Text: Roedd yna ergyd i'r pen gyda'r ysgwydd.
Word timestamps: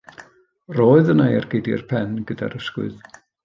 Roedd 0.77 1.11
yna 1.15 1.27
ergyd 1.41 1.71
i'r 1.75 1.85
pen 1.95 2.19
gyda'r 2.33 2.61
ysgwydd. 2.65 3.17